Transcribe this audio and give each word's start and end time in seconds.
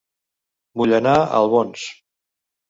Vull 0.83 0.95
anar 0.99 1.13
a 1.19 1.29
Albons 1.41 1.85